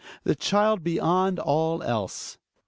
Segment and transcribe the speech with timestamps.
[0.23, 2.39] The child beyond all else.